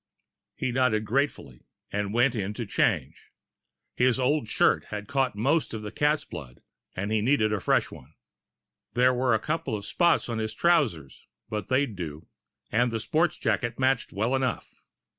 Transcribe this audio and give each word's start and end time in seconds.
He 0.55 0.71
nodded 0.71 1.05
gratefully, 1.05 1.67
and 1.91 2.11
went 2.11 2.33
in 2.33 2.55
to 2.55 2.65
change. 2.65 3.29
His 3.95 4.19
old 4.19 4.47
shirt 4.49 4.85
had 4.85 5.07
caught 5.07 5.35
most 5.35 5.75
of 5.75 5.83
the 5.83 5.91
cat's 5.91 6.25
blood, 6.25 6.63
and 6.95 7.11
he 7.11 7.21
needed 7.21 7.53
a 7.53 7.59
fresh 7.59 7.91
one. 7.91 8.15
There 8.95 9.13
were 9.13 9.35
a 9.35 9.39
couple 9.39 9.75
of 9.77 9.85
spots 9.85 10.27
on 10.27 10.39
his 10.39 10.55
trousers, 10.55 11.27
but 11.49 11.67
they'd 11.67 11.95
do. 11.95 12.25
And 12.71 12.89
the 12.89 12.99
sports 12.99 13.37
jacket 13.37 13.77
matched 13.77 14.11
well 14.11 14.33
enough. 14.33 14.73